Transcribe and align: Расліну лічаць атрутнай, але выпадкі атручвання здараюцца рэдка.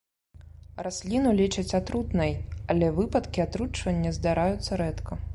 Расліну 0.85 1.33
лічаць 1.41 1.75
атрутнай, 1.79 2.33
але 2.75 2.87
выпадкі 2.95 3.43
атручвання 3.47 4.15
здараюцца 4.17 4.71
рэдка. 4.83 5.19